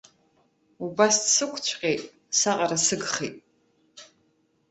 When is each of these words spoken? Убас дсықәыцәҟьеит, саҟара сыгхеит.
Убас 0.85 1.15
дсықәыцәҟьеит, 1.23 2.01
саҟара 2.39 2.77
сыгхеит. 2.85 3.35